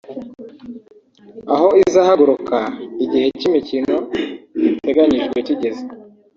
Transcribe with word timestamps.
aho 1.53 1.67
izahaguruka 1.83 2.57
igihe 3.03 3.27
cy’imikino 3.39 3.95
giteganyijwe 4.61 5.37
kigeze 5.47 5.83